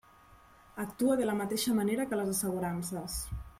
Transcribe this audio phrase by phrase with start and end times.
[0.83, 3.21] Actua de la mateixa manera que les assegurances.